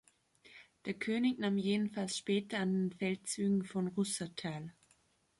Der 0.85 0.95
König 0.95 1.37
nahm 1.37 1.59
jedenfalls 1.59 2.17
später 2.17 2.57
an 2.57 2.73
den 2.73 2.91
Feldzügen 2.91 3.63
von 3.63 3.87
Rusa 3.87 4.29
teil. 4.35 4.73